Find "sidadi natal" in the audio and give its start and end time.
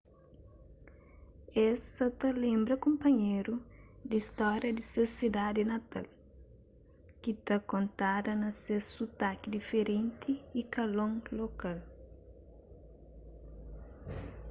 5.19-6.05